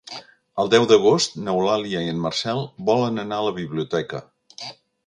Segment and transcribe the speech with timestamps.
[0.63, 4.27] El deu d'agost n'Eulàlia i en Marcel volen anar a la biblioteca.